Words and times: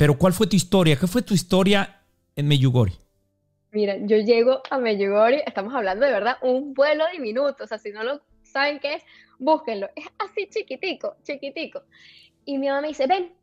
pero 0.00 0.16
¿cuál 0.16 0.32
fue 0.32 0.46
tu 0.46 0.56
historia? 0.56 0.96
¿Qué 0.96 1.06
fue 1.06 1.20
tu 1.20 1.34
historia 1.34 2.00
en 2.34 2.48
Meyugori? 2.48 2.94
Mira, 3.70 3.98
yo 3.98 4.16
llego 4.16 4.62
a 4.70 4.78
Meyugori, 4.78 5.42
estamos 5.46 5.74
hablando 5.74 6.06
de 6.06 6.12
verdad, 6.12 6.38
un 6.40 6.72
vuelo 6.72 7.04
diminuto, 7.12 7.64
o 7.64 7.66
sea, 7.66 7.76
si 7.76 7.92
no 7.92 8.02
lo 8.02 8.22
saben 8.42 8.80
qué 8.80 8.94
es, 8.94 9.02
búsquenlo, 9.38 9.90
es 9.94 10.06
así 10.18 10.48
chiquitico, 10.48 11.16
chiquitico. 11.22 11.82
Y 12.46 12.56
mi 12.56 12.68
mamá 12.68 12.80
me 12.80 12.88
dice, 12.88 13.06
ven, 13.06 13.34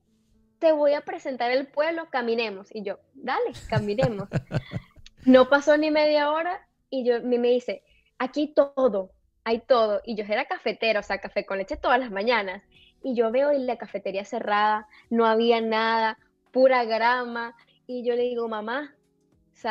te 0.58 0.72
voy 0.72 0.96
a 0.96 1.02
presentar 1.02 1.52
el 1.52 1.68
pueblo, 1.68 2.08
caminemos. 2.10 2.74
Y 2.74 2.82
yo, 2.82 2.98
dale, 3.14 3.52
caminemos. 3.70 4.28
no 5.26 5.50
pasó 5.50 5.78
ni 5.78 5.92
media 5.92 6.32
hora 6.32 6.68
y 6.90 7.06
yo 7.06 7.22
me 7.22 7.38
dice, 7.38 7.84
aquí 8.18 8.48
todo, 8.48 9.12
hay 9.44 9.60
todo. 9.60 10.02
Y 10.04 10.16
yo 10.16 10.24
era 10.24 10.46
cafetero, 10.46 11.02
o 11.02 11.04
sea, 11.04 11.20
café 11.20 11.46
con 11.46 11.60
leche 11.60 11.78
todas 11.78 12.00
las 12.00 12.10
mañanas. 12.10 12.64
Y 13.04 13.14
yo 13.14 13.30
veo 13.30 13.54
la 13.54 13.78
cafetería 13.78 14.26
cerrada, 14.26 14.88
no 15.12 15.28
había 15.28 15.62
nada, 15.62 16.18
pura 16.58 16.86
grama. 16.86 17.56
Y 17.86 18.04
yo 18.04 18.16
le 18.16 18.24
digo, 18.24 18.48
mamá, 18.48 18.96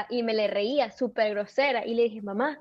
y 0.08 0.22
me 0.22 0.34
le 0.34 0.46
reía, 0.46 0.92
súper 0.92 1.32
grosera. 1.32 1.84
Y 1.84 1.94
le 1.94 2.04
dije, 2.04 2.22
mamá, 2.22 2.60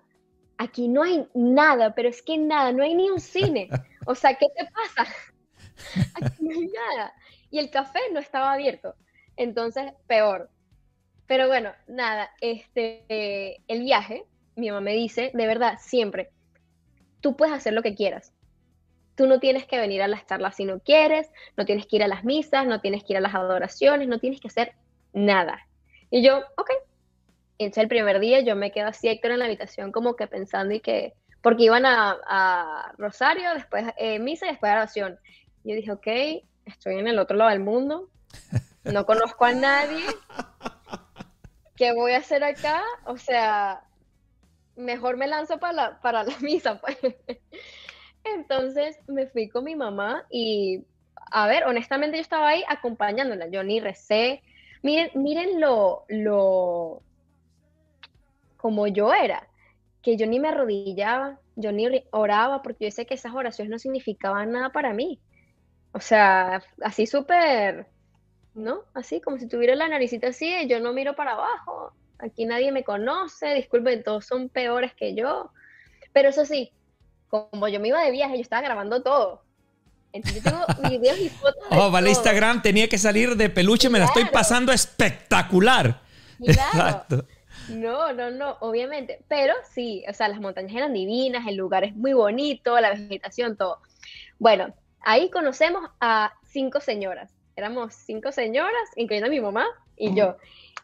aquí 0.58 0.88
no 0.88 1.04
hay 1.04 1.28
nada, 1.36 1.94
pero 1.94 2.10
es 2.10 2.24
que 2.24 2.36
nada, 2.40 2.72
no 2.72 2.82
hay 2.82 2.96
ni 2.96 3.12
un 3.12 3.20
cine. 3.20 3.70
O 4.08 4.16
sea, 4.16 4.34
¿qué 4.34 4.48
te 4.58 4.66
pasa? 4.66 5.12
Aquí 6.16 6.44
no 6.44 6.56
hay 6.56 6.68
nada. 6.68 7.14
Y 7.52 7.60
el 7.60 7.70
café 7.70 8.00
no 8.14 8.20
estaba 8.20 8.54
abierto. 8.54 8.96
Entonces, 9.38 9.94
peor. 10.08 10.50
Pero 11.28 11.48
bueno, 11.48 11.72
nada, 11.88 12.32
este, 12.42 13.62
el 13.68 13.82
viaje, 13.82 14.26
mi 14.56 14.70
mamá 14.70 14.82
me 14.82 14.94
dice, 14.94 15.30
de 15.36 15.46
verdad, 15.46 15.78
siempre, 15.80 16.32
tú 17.22 17.36
puedes 17.36 17.54
hacer 17.54 17.74
lo 17.74 17.84
que 17.84 17.94
quieras. 17.94 18.34
Tú 19.16 19.28
no 19.28 19.40
tienes 19.40 19.66
que 19.66 19.80
venir 19.80 20.02
a 20.02 20.08
las 20.08 20.26
charlas 20.26 20.56
si 20.56 20.66
no 20.66 20.80
quieres, 20.80 21.30
no 21.58 21.66
tienes 21.66 21.88
que 21.88 21.98
ir 21.98 22.04
a 22.04 22.08
las 22.08 22.24
misas, 22.24 22.66
no 22.68 22.82
tienes 22.82 23.04
que 23.04 23.14
ir 23.14 23.18
a 23.18 23.22
las 23.22 23.34
adoraciones, 23.34 24.08
no 24.08 24.20
tienes 24.20 24.42
que 24.42 24.48
hacer 24.48 24.74
nada. 25.14 25.66
Y 26.10 26.24
yo, 26.24 26.40
ok. 26.58 26.70
Entonces 27.58 27.84
el 27.84 27.90
primer 27.90 28.20
día 28.20 28.42
yo 28.42 28.56
me 28.56 28.72
quedo 28.72 28.88
así, 28.88 29.08
Héctor, 29.08 29.32
en 29.32 29.40
la 29.40 29.46
habitación 29.46 29.92
como 29.92 30.16
que 30.16 30.28
pensando 30.28 30.74
y 30.74 30.82
que, 30.82 31.14
porque 31.42 31.64
iban 31.64 31.86
a, 31.86 32.94
Rosario, 32.98 33.54
después 33.54 33.86
eh, 33.98 34.20
misa 34.20 34.46
y 34.46 34.50
después 34.50 34.72
oración. 34.72 35.18
Yo 35.64 35.76
dije, 35.76 35.92
ok, 35.92 36.08
estoy 36.66 37.00
en 37.00 37.08
el 37.08 37.18
otro 37.18 37.38
lado 37.38 37.52
del 37.52 37.62
mundo, 37.62 38.10
no 38.84 39.06
conozco 39.06 39.46
a 39.46 39.54
nadie, 39.54 40.04
¿qué 41.76 41.94
voy 41.94 42.12
a 42.12 42.18
hacer 42.18 42.44
acá? 42.44 42.82
O 43.06 43.18
sea, 43.18 43.84
mejor 44.76 45.18
me 45.18 45.28
lanzo 45.28 45.60
para 45.60 45.74
la, 45.74 46.02
para 46.02 46.24
la 46.24 46.38
misa, 46.40 46.80
pues. 46.80 46.98
Entonces 48.36 48.98
me 49.08 49.28
fui 49.28 49.50
con 49.50 49.64
mi 49.64 49.76
mamá 49.76 50.26
y, 50.30 50.84
a 51.32 51.48
ver, 51.48 51.66
honestamente 51.66 52.18
yo 52.18 52.22
estaba 52.22 52.50
ahí 52.50 52.64
acompañándola, 52.68 53.48
yo 53.48 53.64
ni 53.64 53.80
recé. 53.80 54.44
Miren, 54.84 55.10
miren 55.16 55.60
lo, 55.60 56.06
lo, 56.10 57.02
como 58.58 58.88
yo 58.88 59.14
era, 59.14 59.48
que 60.02 60.18
yo 60.18 60.28
ni 60.28 60.40
me 60.40 60.50
arrodillaba, 60.50 61.40
yo 61.56 61.72
ni 61.72 61.88
oraba, 62.12 62.62
porque 62.62 62.86
yo 62.86 62.92
sé 62.92 63.06
que 63.06 63.16
esas 63.16 63.34
oraciones 63.34 63.72
no 63.72 63.80
significaban 63.80 64.52
nada 64.52 64.70
para 64.72 64.94
mí. 64.94 65.20
O 65.94 66.00
sea, 66.00 66.62
así 66.82 67.08
súper, 67.08 67.88
¿no? 68.54 68.82
Así 68.94 69.22
como 69.22 69.38
si 69.38 69.48
tuviera 69.48 69.76
la 69.76 69.88
naricita 69.88 70.28
así, 70.28 70.68
yo 70.68 70.80
no 70.80 70.94
miro 70.94 71.16
para 71.16 71.32
abajo, 71.32 71.94
aquí 72.20 72.46
nadie 72.46 72.72
me 72.72 72.84
conoce, 72.84 73.54
disculpen, 73.54 74.04
todos 74.04 74.26
son 74.26 74.50
peores 74.50 74.94
que 74.94 75.16
yo. 75.16 75.52
Pero 76.14 76.30
eso 76.30 76.46
sí, 76.46 76.72
como 77.50 77.68
yo 77.68 77.80
me 77.80 77.90
iba 77.90 78.02
de 78.02 78.12
viaje, 78.12 78.36
yo 78.36 78.42
estaba 78.42 78.62
grabando 78.62 79.02
todo. 79.02 79.44
Entonces 80.12 80.44
yo 80.44 80.50
tengo 80.50 80.66
videos 80.90 81.20
y 81.20 81.30
fotos. 81.30 81.64
oh, 81.72 81.92
vale, 81.92 82.10
Instagram 82.10 82.62
tenía 82.62 82.88
que 82.88 82.98
salir 82.98 83.36
de 83.36 83.50
peluche, 83.50 83.90
me 83.90 84.00
la 84.00 84.06
estoy 84.06 84.26
pasando 84.26 84.72
espectacular. 84.72 86.02
Exacto. 86.40 87.26
No, 87.70 88.14
no, 88.14 88.32
no, 88.32 88.58
obviamente. 88.60 89.24
Pero 89.28 89.54
sí, 89.74 90.04
o 90.08 90.14
sea, 90.14 90.28
las 90.28 90.40
montañas 90.40 90.74
eran 90.74 90.94
divinas, 90.94 91.48
el 91.48 91.56
lugar 91.56 91.84
es 91.84 91.96
muy 91.96 92.14
bonito, 92.14 92.80
la 92.80 92.92
vegetación, 92.92 93.58
todo. 93.58 93.80
Bueno, 94.40 94.74
ahí 95.02 95.30
conocemos 95.30 95.90
a 96.00 96.34
cinco 96.44 96.80
señoras. 96.80 97.32
Éramos 97.56 97.94
cinco 97.94 98.32
señoras, 98.32 98.90
incluyendo 98.96 99.28
a 99.28 99.30
mi 99.30 99.40
mamá 99.40 99.66
y 99.98 100.14
yo. 100.16 100.38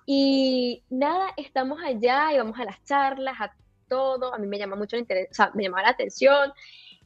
Y 0.06 0.84
nada, 0.90 1.34
estamos 1.38 1.80
allá 1.84 2.34
y 2.34 2.38
vamos 2.38 2.60
a 2.60 2.66
las 2.66 2.84
charlas, 2.86 3.40
a 3.40 3.54
todo. 3.92 4.34
A 4.34 4.38
mí 4.38 4.48
me 4.48 4.58
llama 4.58 4.76
mucho 4.76 4.96
el 4.96 5.02
interés, 5.02 5.28
o 5.32 5.34
sea, 5.34 5.52
me 5.54 5.64
llama 5.64 5.84
la 5.84 5.90
atención. 5.90 6.54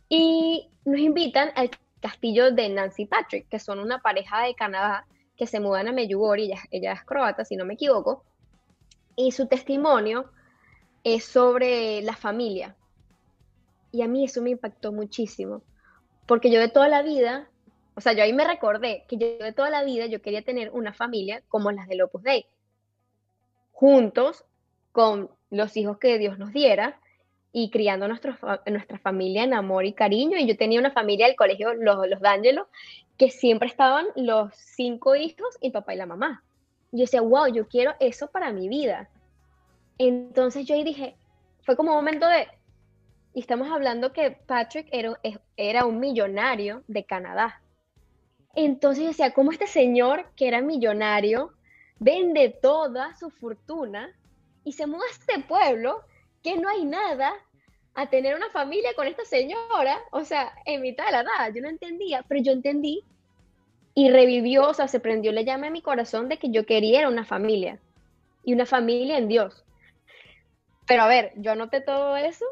Y 0.07 0.69
nos 0.85 0.99
invitan 0.99 1.51
al 1.55 1.71
castillo 1.99 2.51
de 2.51 2.69
Nancy 2.69 3.05
Patrick, 3.05 3.49
que 3.49 3.59
son 3.59 3.79
una 3.79 3.99
pareja 4.01 4.43
de 4.43 4.53
Canadá 4.53 5.07
que 5.35 5.47
se 5.47 5.59
mudan 5.59 5.87
a 5.87 5.91
Medjugorje, 5.91 6.43
ella, 6.43 6.59
ella 6.69 6.93
es 6.93 7.03
croata, 7.03 7.43
si 7.43 7.55
no 7.55 7.65
me 7.65 7.73
equivoco. 7.73 8.23
Y 9.15 9.31
su 9.31 9.47
testimonio 9.47 10.29
es 11.03 11.25
sobre 11.25 12.01
la 12.03 12.15
familia. 12.15 12.75
Y 13.91 14.03
a 14.03 14.07
mí 14.07 14.25
eso 14.25 14.41
me 14.43 14.51
impactó 14.51 14.91
muchísimo 14.91 15.63
porque 16.25 16.51
yo 16.51 16.59
de 16.59 16.69
toda 16.69 16.87
la 16.87 17.01
vida, 17.01 17.49
o 17.95 18.01
sea, 18.01 18.13
yo 18.13 18.23
ahí 18.23 18.33
me 18.33 18.45
recordé 18.45 19.05
que 19.07 19.17
yo 19.17 19.27
de 19.37 19.53
toda 19.53 19.69
la 19.69 19.83
vida 19.83 20.07
yo 20.07 20.21
quería 20.21 20.43
tener 20.43 20.71
una 20.71 20.93
familia 20.93 21.43
como 21.47 21.71
las 21.71 21.87
del 21.87 22.01
Opus 22.01 22.23
Dei, 22.23 22.45
juntos 23.71 24.45
con 24.91 25.29
los 25.49 25.77
hijos 25.77 25.97
que 25.97 26.17
Dios 26.17 26.37
nos 26.37 26.53
diera 26.53 26.99
y 27.51 27.69
criando 27.69 28.07
nuestra 28.07 28.99
familia 29.01 29.43
en 29.43 29.53
amor 29.53 29.85
y 29.85 29.93
cariño. 29.93 30.37
Y 30.37 30.45
yo 30.45 30.57
tenía 30.57 30.79
una 30.79 30.91
familia 30.91 31.27
del 31.27 31.37
colegio, 31.37 31.73
los, 31.73 32.07
los 32.07 32.19
D'Angelo, 32.19 32.67
que 33.17 33.29
siempre 33.29 33.69
estaban 33.69 34.05
los 34.15 34.53
cinco 34.55 35.15
hijos 35.15 35.57
el 35.61 35.71
papá 35.71 35.93
y 35.93 35.97
la 35.97 36.05
mamá. 36.05 36.43
Yo 36.91 37.01
decía, 37.01 37.21
wow, 37.21 37.47
yo 37.47 37.67
quiero 37.67 37.93
eso 37.99 38.27
para 38.27 38.51
mi 38.51 38.67
vida. 38.67 39.09
Entonces 39.97 40.65
yo 40.65 40.75
ahí 40.75 40.83
dije, 40.83 41.15
fue 41.63 41.75
como 41.75 41.91
un 41.91 41.97
momento 41.97 42.27
de, 42.27 42.47
y 43.33 43.39
estamos 43.39 43.69
hablando 43.71 44.11
que 44.11 44.31
Patrick 44.31 44.87
era, 44.91 45.17
era 45.55 45.85
un 45.85 45.99
millonario 45.99 46.83
de 46.87 47.05
Canadá. 47.05 47.61
Entonces 48.53 49.03
yo 49.03 49.09
decía, 49.09 49.33
¿cómo 49.33 49.51
este 49.51 49.67
señor 49.67 50.29
que 50.35 50.47
era 50.47 50.61
millonario 50.61 51.53
vende 51.99 52.49
toda 52.49 53.15
su 53.15 53.29
fortuna 53.29 54.13
y 54.65 54.73
se 54.73 54.87
muda 54.87 55.05
a 55.07 55.11
este 55.11 55.39
pueblo 55.47 56.01
que 56.43 56.57
no 56.57 56.67
hay 56.67 56.83
nada 56.83 57.31
a 57.93 58.09
tener 58.09 58.35
una 58.35 58.49
familia 58.49 58.93
con 58.95 59.07
esta 59.07 59.23
señora? 59.23 59.99
O 60.11 60.25
sea, 60.25 60.51
en 60.65 60.81
mitad 60.81 61.05
de 61.05 61.11
la 61.13 61.23
nada, 61.23 61.49
yo 61.49 61.61
no 61.61 61.69
entendía, 61.69 62.25
pero 62.27 62.41
yo 62.41 62.51
entendí 62.51 63.05
y 63.93 64.09
revivió, 64.09 64.67
o 64.67 64.73
sea, 64.73 64.89
se 64.89 64.99
prendió 64.99 65.31
la 65.31 65.43
llama 65.43 65.67
en 65.67 65.73
mi 65.73 65.81
corazón 65.81 66.27
de 66.27 66.37
que 66.37 66.49
yo 66.49 66.65
quería 66.65 67.07
una 67.07 67.23
familia 67.23 67.79
y 68.43 68.53
una 68.53 68.65
familia 68.65 69.17
en 69.17 69.29
Dios. 69.29 69.63
Pero 70.85 71.03
a 71.03 71.07
ver, 71.07 71.31
yo 71.37 71.53
anoté 71.53 71.79
todo 71.79 72.17
eso 72.17 72.45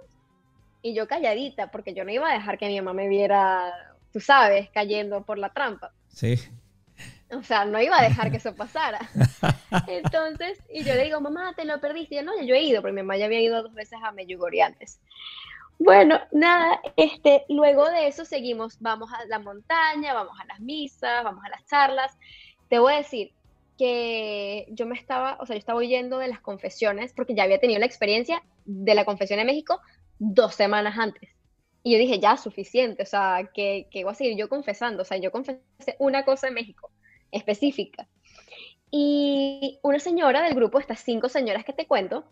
y 0.81 0.93
yo 0.93 1.07
calladita, 1.07 1.71
porque 1.71 1.93
yo 1.93 2.05
no 2.05 2.11
iba 2.11 2.29
a 2.29 2.33
dejar 2.33 2.57
que 2.57 2.67
mi 2.67 2.77
mamá 2.77 2.93
me 2.93 3.09
viera, 3.09 3.73
tú 4.11 4.19
sabes, 4.19 4.69
cayendo 4.69 5.23
por 5.23 5.37
la 5.37 5.49
trampa. 5.49 5.91
Sí. 6.07 6.35
O 7.37 7.43
sea, 7.43 7.65
no 7.65 7.81
iba 7.81 7.99
a 7.99 8.03
dejar 8.03 8.31
que 8.31 8.37
eso 8.37 8.55
pasara. 8.55 8.99
Entonces, 9.87 10.59
y 10.71 10.83
yo 10.83 10.93
le 10.95 11.05
digo, 11.05 11.21
mamá, 11.21 11.53
te 11.55 11.65
lo 11.65 11.79
perdiste. 11.79 12.15
Y 12.15 12.17
yo, 12.19 12.23
no, 12.23 12.41
yo 12.41 12.55
he 12.55 12.63
ido, 12.63 12.81
porque 12.81 12.93
mi 12.93 13.01
mamá 13.01 13.17
ya 13.17 13.25
había 13.25 13.41
ido 13.41 13.61
dos 13.61 13.73
veces 13.73 13.99
a 14.03 14.11
Meyugori 14.11 14.61
antes. 14.61 14.99
Bueno, 15.79 16.19
nada, 16.31 16.79
este, 16.95 17.45
luego 17.49 17.89
de 17.89 18.07
eso 18.07 18.25
seguimos, 18.25 18.79
vamos 18.79 19.11
a 19.11 19.25
la 19.25 19.39
montaña, 19.39 20.13
vamos 20.13 20.39
a 20.39 20.45
las 20.45 20.59
misas, 20.59 21.23
vamos 21.23 21.43
a 21.43 21.49
las 21.49 21.65
charlas. 21.65 22.17
Te 22.69 22.79
voy 22.79 22.93
a 22.93 22.97
decir 22.97 23.31
que 23.77 24.67
yo 24.69 24.85
me 24.85 24.95
estaba, 24.95 25.37
o 25.39 25.45
sea, 25.45 25.55
yo 25.55 25.59
estaba 25.59 25.79
oyendo 25.79 26.19
de 26.19 26.27
las 26.27 26.39
confesiones, 26.39 27.13
porque 27.13 27.35
ya 27.35 27.43
había 27.43 27.59
tenido 27.59 27.79
la 27.79 27.85
experiencia 27.85 28.43
de 28.65 28.95
la 28.95 29.03
confesión 29.03 29.39
en 29.39 29.47
México, 29.47 29.81
dos 30.19 30.55
semanas 30.55 30.97
antes. 30.97 31.29
Y 31.83 31.91
yo 31.91 31.97
dije, 31.97 32.19
ya, 32.19 32.37
suficiente, 32.37 33.03
o 33.03 33.05
sea, 33.05 33.49
que, 33.53 33.87
que 33.91 34.03
voy 34.05 34.13
a 34.13 34.15
seguir 34.15 34.37
yo 34.37 34.47
confesando, 34.47 35.01
o 35.01 35.05
sea, 35.05 35.17
yo 35.17 35.31
confesé 35.31 35.59
una 35.99 36.23
cosa 36.23 36.47
en 36.47 36.53
México, 36.53 36.91
específica. 37.33 38.07
Y 38.91 39.79
una 39.81 39.99
señora 39.99 40.41
del 40.43 40.53
grupo, 40.53 40.79
estas 40.79 40.99
cinco 40.99 41.27
señoras 41.27 41.65
que 41.65 41.73
te 41.73 41.87
cuento, 41.87 42.25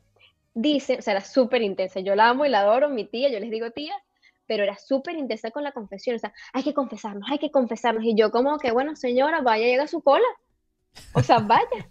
dice, 0.53 0.97
o 0.99 1.01
sea, 1.01 1.13
era 1.13 1.21
súper 1.21 1.61
intensa, 1.61 1.99
yo 1.99 2.15
la 2.15 2.29
amo 2.29 2.45
y 2.45 2.49
la 2.49 2.61
adoro, 2.61 2.89
mi 2.89 3.05
tía, 3.05 3.29
yo 3.29 3.39
les 3.39 3.49
digo 3.49 3.71
tía, 3.71 3.95
pero 4.45 4.63
era 4.63 4.77
súper 4.77 5.15
intensa 5.15 5.51
con 5.51 5.63
la 5.63 5.71
confesión, 5.71 6.15
o 6.15 6.19
sea, 6.19 6.33
hay 6.53 6.63
que 6.63 6.73
confesarnos, 6.73 7.29
hay 7.31 7.39
que 7.39 7.51
confesarnos. 7.51 8.03
Y 8.03 8.15
yo 8.15 8.31
como 8.31 8.57
que, 8.57 8.71
bueno, 8.71 8.95
señora, 8.95 9.41
vaya, 9.41 9.65
llega 9.65 9.87
su 9.87 10.01
cola. 10.01 10.27
O 11.13 11.23
sea, 11.23 11.39
vaya. 11.39 11.89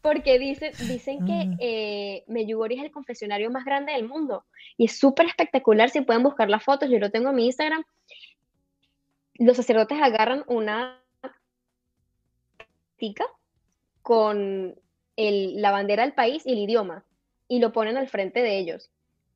Porque 0.00 0.38
dicen, 0.38 0.72
dicen 0.88 1.24
que 1.24 1.46
mm. 1.46 1.56
eh, 1.60 2.24
Meyugori 2.28 2.76
es 2.78 2.84
el 2.84 2.90
confesionario 2.90 3.50
más 3.50 3.64
grande 3.64 3.92
del 3.92 4.08
mundo 4.08 4.44
y 4.76 4.86
es 4.86 4.98
súper 4.98 5.26
espectacular. 5.26 5.90
Si 5.90 6.00
pueden 6.00 6.22
buscar 6.22 6.48
las 6.50 6.64
fotos, 6.64 6.88
yo 6.90 6.98
lo 6.98 7.10
tengo 7.10 7.28
en 7.30 7.36
mi 7.36 7.46
Instagram. 7.46 7.84
Los 9.34 9.56
sacerdotes 9.56 9.98
agarran 10.02 10.44
una 10.46 11.01
con 14.02 14.74
la 15.16 15.70
bandera 15.70 16.02
del 16.02 16.14
país 16.14 16.42
y 16.46 16.52
el 16.52 16.58
idioma 16.58 17.04
y 17.48 17.58
lo 17.58 17.72
ponen 17.72 17.96
al 17.96 18.08
frente 18.08 18.42
de 18.42 18.58
ellos. 18.58 18.90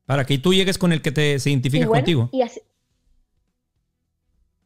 Para 0.05 0.25
que 0.25 0.37
tú 0.37 0.53
llegues 0.53 0.77
con 0.77 0.91
el 0.91 1.01
que 1.01 1.11
te 1.11 1.39
se 1.39 1.49
identifica 1.49 1.85
contigo. 1.85 2.29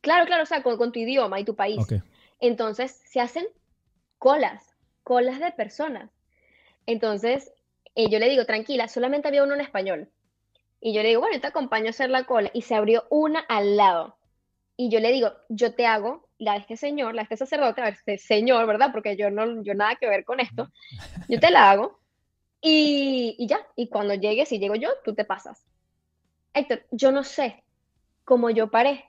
claro, 0.01 0.25
claro, 0.25 0.43
o 0.43 0.45
sea, 0.45 0.63
con, 0.63 0.91
tu 0.91 0.99
idioma 0.99 1.39
y 1.39 1.43
tu 1.43 1.55
país. 1.55 1.79
Entonces 2.39 3.01
se 3.05 3.19
hacen 3.19 3.45
colas, 4.17 4.63
colas 5.03 5.39
de 5.39 5.51
personas. 5.51 6.11
Entonces, 6.85 7.51
eh, 7.95 8.09
yo 8.09 8.19
le 8.19 8.29
digo, 8.29 8.45
tranquila, 8.45 8.87
solamente 8.87 9.27
había 9.27 9.43
uno 9.43 9.53
en 9.53 9.61
español. 9.61 10.09
Y 10.79 10.93
yo 10.93 11.03
le 11.03 11.09
digo, 11.09 11.21
bueno, 11.21 11.39
te 11.39 11.47
acompaño 11.47 11.87
a 11.87 11.89
hacer 11.91 12.09
la 12.09 12.23
cola. 12.23 12.49
Y 12.53 12.63
se 12.63 12.75
abrió 12.75 13.05
una 13.09 13.39
al 13.39 13.77
lado. 13.77 14.17
Y 14.77 14.89
yo 14.89 14.99
le 14.99 15.11
digo, 15.11 15.31
yo 15.49 15.75
te 15.75 15.85
hago 15.85 16.27
la 16.41 16.53
de 16.53 16.59
este 16.59 16.75
señor, 16.75 17.13
la 17.13 17.21
de 17.21 17.23
este 17.25 17.37
sacerdote, 17.37 17.81
a 17.81 17.85
ver, 17.85 17.93
este 17.93 18.17
señor, 18.17 18.65
¿verdad? 18.65 18.89
Porque 18.91 19.15
yo 19.15 19.29
no, 19.29 19.61
yo 19.63 19.75
nada 19.75 19.95
que 19.95 20.09
ver 20.09 20.25
con 20.25 20.39
esto. 20.39 20.69
Yo 21.29 21.39
te 21.39 21.51
la 21.51 21.69
hago. 21.69 21.99
Y, 22.61 23.35
y 23.37 23.47
ya, 23.47 23.59
y 23.75 23.89
cuando 23.89 24.15
llegues, 24.15 24.49
si 24.49 24.59
llego 24.59 24.75
yo, 24.75 24.89
tú 25.03 25.13
te 25.13 25.23
pasas. 25.23 25.63
Héctor, 26.53 26.83
yo 26.91 27.11
no 27.11 27.23
sé 27.23 27.63
cómo 28.23 28.49
yo 28.49 28.71
paré 28.71 29.05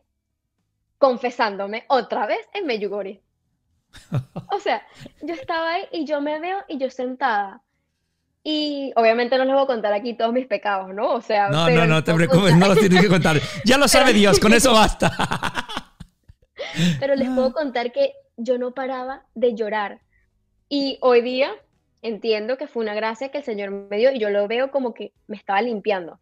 confesándome 0.99 1.84
otra 1.88 2.26
vez 2.26 2.46
en 2.52 2.67
Meyugori. 2.67 3.20
O 4.50 4.61
sea, 4.61 4.87
yo 5.23 5.34
estaba 5.34 5.73
ahí 5.73 5.84
y 5.90 6.05
yo 6.05 6.20
me 6.20 6.38
veo 6.38 6.58
y 6.69 6.79
yo 6.79 6.90
sentada 6.90 7.62
y 8.44 8.93
obviamente 8.96 9.38
no 9.38 9.44
les 9.44 9.55
voy 9.55 9.62
a 9.62 9.67
contar 9.67 9.93
aquí 9.93 10.14
todos 10.14 10.32
mis 10.32 10.46
pecados, 10.46 10.93
¿no? 10.93 11.12
O 11.14 11.20
sea, 11.20 11.49
no, 11.49 11.70
no, 11.70 11.87
no 11.87 12.05
te 12.05 12.12
preocupes, 12.12 12.56
no 12.56 12.69
los 12.69 12.79
tienes 12.79 13.00
que 13.00 13.08
contar. 13.08 13.40
Ya 13.64 13.79
lo 13.79 13.87
sabe 13.88 14.12
Dios, 14.12 14.38
con 14.38 14.52
eso 14.52 14.73
basta. 14.73 15.11
pero 17.01 17.15
les 17.15 17.29
puedo 17.29 17.53
contar 17.53 17.93
que 17.93 18.13
yo 18.37 18.59
no 18.59 18.73
paraba 18.73 19.25
de 19.35 19.55
llorar. 19.55 20.01
Y 20.69 20.99
hoy 21.01 21.23
día 21.23 21.53
entiendo 22.03 22.57
que 22.57 22.67
fue 22.67 22.83
una 22.83 22.95
gracia 22.95 23.31
que 23.31 23.39
el 23.39 23.45
Señor 23.45 23.71
me 23.71 23.97
dio 23.97 24.13
y 24.13 24.19
yo 24.19 24.31
lo 24.31 24.49
veo 24.49 24.71
como 24.71 24.95
que 24.95 25.13
me 25.27 25.37
estaba 25.37 25.63
limpiando. 25.63 26.19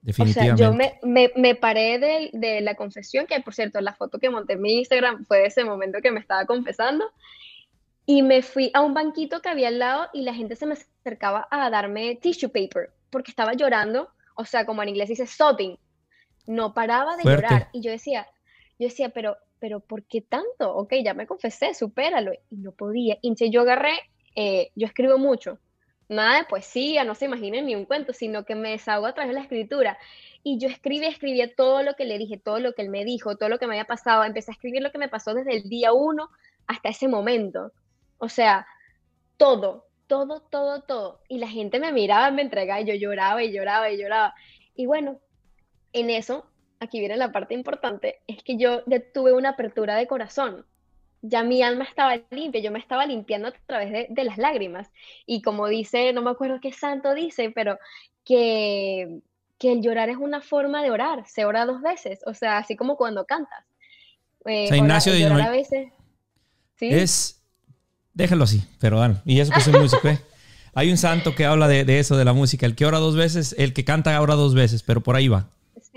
Definitivamente. 0.00 0.64
O 0.64 0.66
sea, 0.66 0.70
yo 0.70 1.02
me, 1.02 1.32
me, 1.34 1.54
paré 1.54 1.98
de, 1.98 2.30
de, 2.32 2.60
la 2.60 2.74
confesión, 2.74 3.26
que 3.26 3.40
por 3.40 3.54
cierto, 3.54 3.80
la 3.80 3.94
foto 3.94 4.18
que 4.18 4.30
monté 4.30 4.54
en 4.54 4.62
mi 4.62 4.78
Instagram 4.78 5.24
fue 5.26 5.38
de 5.38 5.46
ese 5.46 5.64
momento 5.64 6.00
que 6.00 6.12
me 6.12 6.20
estaba 6.20 6.46
confesando, 6.46 7.04
y 8.06 8.22
me 8.22 8.40
fui 8.40 8.70
a 8.72 8.80
un 8.80 8.94
banquito 8.94 9.42
que 9.42 9.50
había 9.50 9.68
al 9.68 9.78
lado 9.78 10.08
y 10.14 10.22
la 10.22 10.32
gente 10.32 10.56
se 10.56 10.64
me 10.64 10.72
acercaba 10.72 11.46
a 11.50 11.68
darme 11.68 12.16
tissue 12.16 12.48
paper 12.48 12.90
porque 13.10 13.30
estaba 13.30 13.52
llorando, 13.52 14.08
o 14.34 14.46
sea, 14.46 14.64
como 14.64 14.82
en 14.82 14.88
inglés 14.88 15.10
dice 15.10 15.26
sobbing. 15.26 15.78
No 16.46 16.72
paraba 16.72 17.18
de 17.18 17.24
llorar 17.24 17.68
y 17.74 17.82
yo 17.82 17.90
decía, 17.90 18.26
yo 18.78 18.86
decía, 18.86 19.10
pero 19.10 19.36
pero 19.60 19.80
¿por 19.80 20.04
qué 20.04 20.20
tanto? 20.20 20.74
Ok, 20.74 20.94
ya 21.04 21.14
me 21.14 21.26
confesé, 21.26 21.74
supéralo. 21.74 22.32
Y 22.50 22.56
no 22.56 22.72
podía. 22.72 23.18
Y 23.20 23.34
yo 23.50 23.62
agarré, 23.62 23.94
eh, 24.34 24.70
yo 24.74 24.86
escribo 24.86 25.18
mucho. 25.18 25.58
Nada 26.08 26.38
de 26.38 26.44
poesía, 26.44 27.04
no 27.04 27.14
se 27.14 27.26
imaginen 27.26 27.66
ni 27.66 27.74
un 27.74 27.84
cuento, 27.84 28.12
sino 28.12 28.44
que 28.44 28.54
me 28.54 28.70
desahogo 28.70 29.06
a 29.06 29.12
través 29.12 29.28
de 29.28 29.34
la 29.34 29.42
escritura. 29.42 29.98
Y 30.42 30.58
yo 30.58 30.68
escribí, 30.68 31.06
escribía 31.06 31.54
todo 31.54 31.82
lo 31.82 31.94
que 31.94 32.06
le 32.06 32.16
dije, 32.16 32.38
todo 32.38 32.60
lo 32.60 32.72
que 32.72 32.82
él 32.82 32.88
me 32.88 33.04
dijo, 33.04 33.36
todo 33.36 33.48
lo 33.48 33.58
que 33.58 33.66
me 33.66 33.74
había 33.74 33.84
pasado. 33.84 34.24
Empecé 34.24 34.50
a 34.50 34.54
escribir 34.54 34.82
lo 34.82 34.90
que 34.90 34.98
me 34.98 35.08
pasó 35.08 35.34
desde 35.34 35.56
el 35.56 35.68
día 35.68 35.92
uno 35.92 36.30
hasta 36.66 36.88
ese 36.88 37.08
momento. 37.08 37.72
O 38.18 38.28
sea, 38.28 38.66
todo, 39.36 39.86
todo, 40.06 40.40
todo, 40.40 40.82
todo. 40.82 41.20
Y 41.28 41.38
la 41.38 41.48
gente 41.48 41.78
me 41.78 41.92
miraba, 41.92 42.30
me 42.30 42.42
entregaba 42.42 42.80
y 42.80 42.86
yo 42.86 42.94
lloraba 42.94 43.42
y 43.42 43.52
lloraba 43.52 43.90
y 43.90 43.98
lloraba. 44.00 44.34
Y 44.74 44.86
bueno, 44.86 45.20
en 45.92 46.10
eso, 46.10 46.46
aquí 46.80 47.00
viene 47.00 47.16
la 47.16 47.32
parte 47.32 47.54
importante, 47.54 48.20
es 48.26 48.42
que 48.42 48.56
yo 48.56 48.82
tuve 49.14 49.32
una 49.32 49.50
apertura 49.50 49.96
de 49.96 50.06
corazón. 50.06 50.66
Ya 51.20 51.42
mi 51.42 51.62
alma 51.62 51.84
estaba 51.84 52.20
limpia, 52.30 52.60
yo 52.60 52.70
me 52.70 52.78
estaba 52.78 53.04
limpiando 53.04 53.48
a 53.48 53.52
través 53.66 53.90
de, 53.90 54.06
de 54.08 54.24
las 54.24 54.38
lágrimas. 54.38 54.88
Y 55.26 55.42
como 55.42 55.66
dice, 55.66 56.12
no 56.12 56.22
me 56.22 56.30
acuerdo 56.30 56.60
qué 56.60 56.72
santo 56.72 57.12
dice, 57.12 57.50
pero 57.52 57.76
que, 58.24 59.20
que 59.58 59.72
el 59.72 59.82
llorar 59.82 60.10
es 60.10 60.16
una 60.16 60.40
forma 60.40 60.82
de 60.82 60.92
orar, 60.92 61.26
se 61.26 61.44
ora 61.44 61.66
dos 61.66 61.82
veces, 61.82 62.20
o 62.26 62.34
sea, 62.34 62.58
así 62.58 62.76
como 62.76 62.96
cuando 62.96 63.24
cantas. 63.24 63.64
Eh, 64.44 64.68
Ignacio 64.76 65.12
de 65.12 65.24
a 65.24 65.50
veces, 65.50 65.88
¿sí? 66.76 66.88
Es 66.88 67.38
Déjalo 68.18 68.42
así, 68.42 68.64
pero 68.80 69.00
y 69.24 69.38
eso 69.38 69.52
que 69.52 69.60
es 69.60 69.68
músico, 69.68 70.08
¿eh? 70.08 70.18
Hay 70.74 70.90
un 70.90 70.96
santo 70.96 71.36
que 71.36 71.44
habla 71.44 71.68
de, 71.68 72.00
eso, 72.00 72.16
de 72.16 72.24
la 72.24 72.32
música. 72.32 72.66
El 72.66 72.74
que 72.74 72.84
ora 72.84 72.98
dos 72.98 73.14
veces, 73.14 73.54
el 73.56 73.72
que 73.72 73.84
canta 73.84 74.20
ora 74.20 74.34
dos 74.34 74.56
veces, 74.56 74.82
pero 74.82 75.02
por 75.04 75.14
ahí 75.14 75.28
va. 75.28 75.46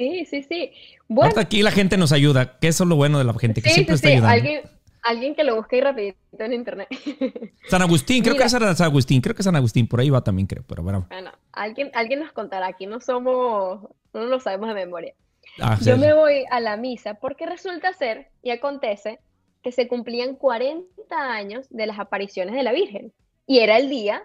Sí, 0.01 0.25
sí, 0.25 0.43
sí. 0.43 0.71
Bueno, 1.07 1.33
aquí 1.37 1.61
la 1.61 1.71
gente 1.71 1.95
nos 1.97 2.11
ayuda, 2.11 2.57
que 2.59 2.67
eso 2.67 2.83
es 2.85 2.89
lo 2.89 2.95
bueno 2.95 3.19
de 3.19 3.23
la 3.23 3.33
gente, 3.33 3.61
que 3.61 3.69
siempre 3.69 3.95
está 3.95 4.07
ayudando. 4.07 4.29
Alguien, 4.29 4.61
alguien 5.03 5.35
que 5.35 5.43
lo 5.43 5.55
busque 5.55 5.79
rapidito 5.79 6.17
en 6.39 6.53
internet. 6.53 6.87
San 7.69 7.83
Agustín, 7.83 8.23
creo 8.23 8.35
que 8.35 8.43
es 8.43 8.51
San 8.51 8.63
Agustín, 8.63 9.21
creo 9.21 9.35
que 9.35 9.41
es 9.41 9.45
San 9.45 9.55
Agustín, 9.55 9.87
por 9.87 9.99
ahí 9.99 10.09
va 10.09 10.23
también, 10.23 10.47
creo, 10.47 10.63
pero 10.67 10.81
bueno. 10.81 11.05
Bueno, 11.09 11.31
alguien, 11.51 11.91
alguien 11.93 12.21
nos 12.21 12.31
contará, 12.31 12.67
aquí 12.67 12.87
no 12.87 12.99
somos, 12.99 13.89
no 14.13 14.25
lo 14.25 14.39
sabemos 14.39 14.69
de 14.69 14.73
memoria. 14.73 15.13
Ah, 15.59 15.77
Yo 15.81 15.97
me 15.97 16.13
voy 16.13 16.45
a 16.49 16.59
la 16.59 16.77
misa 16.77 17.15
porque 17.15 17.45
resulta 17.45 17.93
ser 17.93 18.29
y 18.41 18.49
acontece 18.49 19.19
que 19.61 19.71
se 19.71 19.87
cumplían 19.87 20.35
40 20.35 20.83
años 21.11 21.67
de 21.69 21.85
las 21.85 21.99
apariciones 21.99 22.55
de 22.55 22.63
la 22.63 22.71
Virgen 22.71 23.13
y 23.45 23.59
era 23.59 23.77
el 23.77 23.89
día 23.89 24.23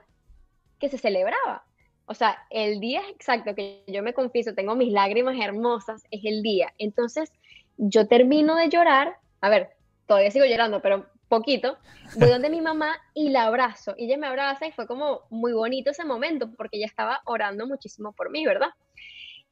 que 0.78 0.88
se 0.88 0.96
celebraba. 0.96 1.65
O 2.06 2.14
sea, 2.14 2.38
el 2.50 2.80
día 2.80 3.02
exacto 3.10 3.54
que 3.54 3.82
yo 3.86 4.02
me 4.02 4.14
confieso, 4.14 4.54
tengo 4.54 4.76
mis 4.76 4.92
lágrimas 4.92 5.36
hermosas, 5.40 6.04
es 6.10 6.24
el 6.24 6.42
día. 6.42 6.72
Entonces, 6.78 7.32
yo 7.76 8.06
termino 8.06 8.54
de 8.54 8.68
llorar, 8.68 9.16
a 9.40 9.48
ver, 9.48 9.70
todavía 10.06 10.30
sigo 10.30 10.46
llorando, 10.46 10.80
pero 10.80 11.06
poquito, 11.28 11.76
voy 12.16 12.30
donde 12.30 12.50
mi 12.50 12.60
mamá 12.60 12.96
y 13.14 13.30
la 13.30 13.46
abrazo. 13.46 13.94
Y 13.96 14.06
ella 14.06 14.18
me 14.18 14.26
abraza 14.26 14.66
y 14.66 14.72
fue 14.72 14.86
como 14.86 15.22
muy 15.30 15.52
bonito 15.52 15.90
ese 15.90 16.04
momento 16.04 16.50
porque 16.56 16.76
ella 16.78 16.86
estaba 16.86 17.20
orando 17.24 17.66
muchísimo 17.66 18.12
por 18.12 18.30
mí, 18.30 18.46
¿verdad? 18.46 18.70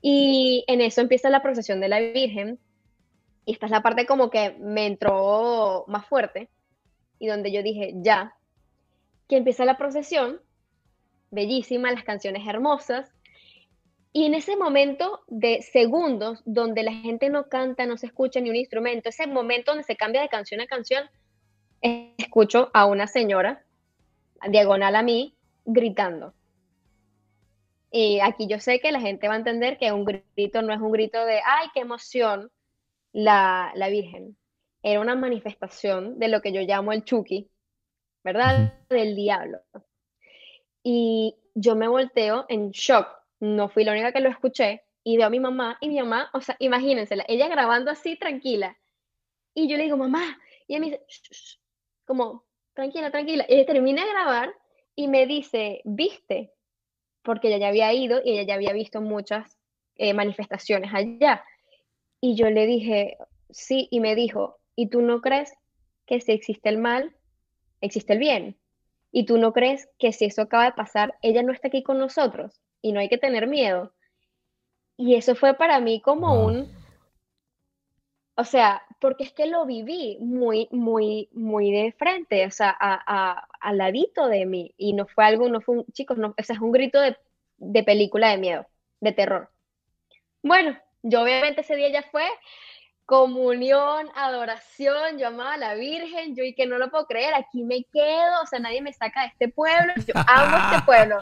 Y 0.00 0.64
en 0.68 0.80
eso 0.80 1.00
empieza 1.00 1.30
la 1.30 1.42
procesión 1.42 1.80
de 1.80 1.88
la 1.88 1.98
Virgen 1.98 2.58
y 3.46 3.52
esta 3.52 3.66
es 3.66 3.72
la 3.72 3.82
parte 3.82 4.06
como 4.06 4.30
que 4.30 4.56
me 4.60 4.86
entró 4.86 5.84
más 5.88 6.06
fuerte 6.06 6.48
y 7.18 7.26
donde 7.26 7.52
yo 7.52 7.62
dije, 7.62 7.94
ya, 7.96 8.34
que 9.28 9.36
empieza 9.36 9.64
la 9.64 9.76
procesión, 9.76 10.40
bellísima, 11.34 11.92
las 11.92 12.04
canciones 12.04 12.46
hermosas, 12.46 13.12
y 14.16 14.26
en 14.26 14.34
ese 14.34 14.56
momento 14.56 15.24
de 15.26 15.60
segundos 15.62 16.40
donde 16.44 16.84
la 16.84 16.92
gente 16.92 17.30
no 17.30 17.48
canta, 17.48 17.84
no 17.84 17.96
se 17.96 18.06
escucha 18.06 18.40
ni 18.40 18.48
un 18.48 18.54
instrumento, 18.54 19.08
ese 19.08 19.26
momento 19.26 19.72
donde 19.72 19.82
se 19.82 19.96
cambia 19.96 20.22
de 20.22 20.28
canción 20.28 20.60
a 20.60 20.66
canción, 20.66 21.04
escucho 21.80 22.70
a 22.72 22.86
una 22.86 23.08
señora 23.08 23.64
diagonal 24.48 24.94
a 24.94 25.02
mí 25.02 25.34
gritando. 25.64 26.32
Y 27.90 28.20
aquí 28.20 28.46
yo 28.46 28.60
sé 28.60 28.78
que 28.78 28.92
la 28.92 29.00
gente 29.00 29.26
va 29.26 29.34
a 29.34 29.38
entender 29.38 29.78
que 29.78 29.92
un 29.92 30.04
grito 30.04 30.62
no 30.62 30.72
es 30.72 30.80
un 30.80 30.92
grito 30.92 31.24
de, 31.24 31.40
ay, 31.44 31.68
qué 31.74 31.80
emoción, 31.80 32.52
la, 33.12 33.72
Virgen. 33.90 34.36
Era 34.82 35.00
una 35.00 35.14
manifestación 35.16 36.18
de 36.18 36.28
lo 36.28 36.40
que 36.40 36.52
yo 36.52 36.60
llamo 36.60 36.92
el 36.92 37.04
Chucky, 37.04 37.50
¿verdad? 38.22 38.74
Del 38.88 39.16
diablo. 39.16 39.58
Y 40.84 41.34
yo 41.54 41.74
me 41.74 41.88
volteo 41.88 42.44
en 42.48 42.70
shock. 42.70 43.08
No 43.40 43.68
fui 43.68 43.84
la 43.84 43.92
única 43.92 44.12
que 44.12 44.20
lo 44.20 44.28
escuché. 44.28 44.84
Y 45.02 45.16
veo 45.16 45.26
a 45.26 45.30
mi 45.30 45.40
mamá 45.40 45.76
y 45.80 45.88
mi 45.88 45.98
mamá, 45.98 46.30
o 46.32 46.40
sea, 46.40 46.56
imagínensela, 46.60 47.24
ella 47.28 47.48
grabando 47.48 47.90
así 47.90 48.16
tranquila. 48.16 48.78
Y 49.54 49.68
yo 49.68 49.76
le 49.76 49.84
digo, 49.84 49.96
mamá. 49.96 50.38
Y 50.66 50.74
ella 50.74 50.80
me 50.80 50.86
dice, 50.86 51.58
como, 52.04 52.44
tranquila, 52.74 53.10
tranquila. 53.10 53.44
Y 53.48 53.54
ella 53.54 53.66
termina 53.66 54.04
de 54.04 54.10
grabar 54.10 54.54
y 54.94 55.08
me 55.08 55.26
dice, 55.26 55.80
¿viste? 55.84 56.52
Porque 57.22 57.48
ella 57.48 57.58
ya 57.58 57.68
había 57.68 57.92
ido 57.92 58.20
y 58.24 58.32
ella 58.32 58.42
ya 58.44 58.54
había 58.54 58.72
visto 58.72 59.00
muchas 59.00 59.58
eh, 59.96 60.14
manifestaciones 60.14 60.92
allá. 60.92 61.44
Y 62.20 62.36
yo 62.36 62.48
le 62.50 62.66
dije, 62.66 63.16
sí, 63.50 63.88
y 63.90 64.00
me 64.00 64.14
dijo, 64.14 64.58
¿y 64.76 64.88
tú 64.88 65.02
no 65.02 65.20
crees 65.20 65.52
que 66.06 66.20
si 66.20 66.32
existe 66.32 66.68
el 66.68 66.78
mal, 66.78 67.14
existe 67.80 68.14
el 68.14 68.18
bien? 68.18 68.56
¿Y 69.16 69.26
tú 69.26 69.38
no 69.38 69.52
crees 69.52 69.88
que 69.96 70.12
si 70.12 70.24
eso 70.24 70.42
acaba 70.42 70.64
de 70.64 70.72
pasar, 70.72 71.14
ella 71.22 71.44
no 71.44 71.52
está 71.52 71.68
aquí 71.68 71.84
con 71.84 71.98
nosotros 72.00 72.60
y 72.82 72.90
no 72.90 72.98
hay 72.98 73.08
que 73.08 73.16
tener 73.16 73.46
miedo? 73.46 73.94
Y 74.96 75.14
eso 75.14 75.36
fue 75.36 75.54
para 75.54 75.78
mí 75.78 76.00
como 76.00 76.44
un, 76.44 76.68
o 78.34 78.42
sea, 78.42 78.82
porque 79.00 79.22
es 79.22 79.32
que 79.32 79.46
lo 79.46 79.66
viví 79.66 80.18
muy, 80.18 80.66
muy, 80.72 81.28
muy 81.30 81.70
de 81.70 81.92
frente, 81.92 82.44
o 82.44 82.50
sea, 82.50 82.76
a, 82.76 83.46
al 83.60 83.78
ladito 83.78 84.26
de 84.26 84.46
mí. 84.46 84.74
Y 84.76 84.94
no 84.94 85.06
fue 85.06 85.24
algo, 85.24 85.48
no 85.48 85.60
fue 85.60 85.76
un, 85.76 85.84
chicos, 85.92 86.18
no, 86.18 86.34
o 86.36 86.42
sea, 86.42 86.56
es 86.56 86.60
un 86.60 86.72
grito 86.72 87.00
de, 87.00 87.16
de 87.58 87.84
película 87.84 88.30
de 88.30 88.38
miedo, 88.38 88.66
de 88.98 89.12
terror. 89.12 89.48
Bueno, 90.42 90.76
yo 91.04 91.22
obviamente 91.22 91.60
ese 91.60 91.76
día 91.76 91.90
ya 91.90 92.02
fue 92.02 92.24
comunión, 93.06 94.08
adoración, 94.14 95.18
yo 95.18 95.28
amaba 95.28 95.54
a 95.54 95.58
la 95.58 95.74
Virgen, 95.74 96.34
yo 96.34 96.42
y 96.42 96.54
que 96.54 96.66
no 96.66 96.78
lo 96.78 96.90
puedo 96.90 97.06
creer, 97.06 97.34
aquí 97.34 97.62
me 97.62 97.84
quedo, 97.92 98.42
o 98.42 98.46
sea, 98.46 98.60
nadie 98.60 98.80
me 98.80 98.92
saca 98.92 99.22
de 99.22 99.26
este 99.28 99.48
pueblo, 99.48 99.92
yo 100.06 100.14
amo 100.26 100.56
este 100.56 100.82
pueblo. 100.86 101.18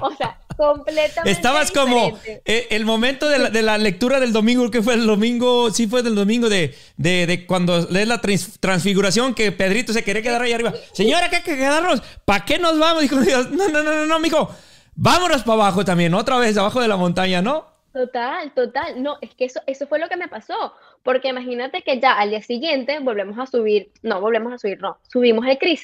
O 0.00 0.10
sea, 0.16 0.38
completamente. 0.56 1.30
Estabas 1.30 1.70
como 1.70 2.18
eh, 2.24 2.68
el 2.70 2.86
momento 2.86 3.28
de 3.28 3.62
la, 3.62 3.76
lectura 3.76 4.20
del 4.20 4.32
domingo, 4.32 4.70
que 4.70 4.82
fue 4.82 4.94
el 4.94 5.06
domingo, 5.06 5.70
sí 5.70 5.86
fue 5.86 6.02
del 6.02 6.14
domingo 6.14 6.48
de, 6.48 6.74
de, 6.96 7.44
cuando 7.46 7.86
lees 7.90 8.08
la 8.08 8.20
transfiguración, 8.20 9.34
que 9.34 9.52
Pedrito 9.52 9.92
se 9.92 10.04
quería 10.04 10.22
quedar 10.22 10.40
ahí 10.40 10.52
arriba. 10.52 10.72
Señora, 10.92 11.28
¿qué 11.28 11.36
hay 11.36 11.42
que 11.42 11.56
quedarnos? 11.56 12.02
¿Para 12.24 12.46
qué 12.46 12.58
nos 12.58 12.78
vamos? 12.78 13.02
Dijo 13.02 13.20
Dios, 13.20 13.50
no, 13.50 13.68
no, 13.68 13.82
no, 13.82 13.92
no, 13.92 14.06
no, 14.06 14.18
mijo, 14.18 14.48
vámonos 14.94 15.42
para 15.42 15.54
abajo 15.54 15.84
también, 15.84 16.14
otra 16.14 16.38
vez, 16.38 16.56
abajo 16.56 16.80
de 16.80 16.88
la 16.88 16.96
montaña, 16.96 17.42
¿no? 17.42 17.71
Total, 17.92 18.52
total. 18.54 19.02
No, 19.02 19.18
es 19.20 19.34
que 19.34 19.44
eso, 19.44 19.60
eso 19.66 19.86
fue 19.86 19.98
lo 19.98 20.08
que 20.08 20.16
me 20.16 20.28
pasó. 20.28 20.72
Porque 21.02 21.28
imagínate 21.28 21.82
que 21.82 22.00
ya 22.00 22.12
al 22.14 22.30
día 22.30 22.42
siguiente 22.42 22.98
volvemos 23.00 23.38
a 23.38 23.46
subir, 23.46 23.90
no, 24.02 24.20
volvemos 24.20 24.52
a 24.52 24.58
subir, 24.58 24.80
no, 24.80 24.98
subimos 25.08 25.46
el 25.46 25.58
crise 25.58 25.80